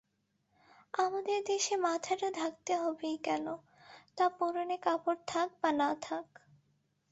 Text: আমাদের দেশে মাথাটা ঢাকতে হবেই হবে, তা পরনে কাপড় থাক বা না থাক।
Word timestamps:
আমাদের 0.93 1.39
দেশে 1.43 1.75
মাথাটা 1.77 2.27
ঢাকতে 2.31 2.73
হবেই 2.75 3.17
হবে, 3.17 3.55
তা 4.17 4.25
পরনে 4.29 4.77
কাপড় 4.77 5.19
থাক 5.27 5.49
বা 5.61 5.69
না 5.71 5.89
থাক। 6.01 6.25